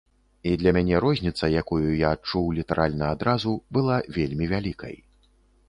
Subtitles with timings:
[0.51, 4.95] І для мяне розніца, якую я адчуў літаральна адразу, была вельмі вялікай.